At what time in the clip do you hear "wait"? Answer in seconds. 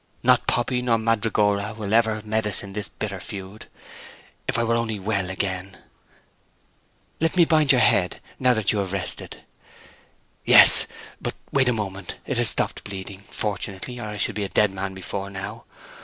11.51-11.69